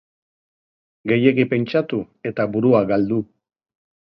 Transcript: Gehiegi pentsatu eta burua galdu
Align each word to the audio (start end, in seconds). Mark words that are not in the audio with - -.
Gehiegi 1.11 1.45
pentsatu 1.51 2.01
eta 2.31 2.49
burua 2.57 2.83
galdu 2.95 3.21